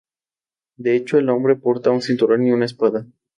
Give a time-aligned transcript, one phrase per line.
[0.77, 3.05] De hecho, el hombre porta un cinturón y una espada.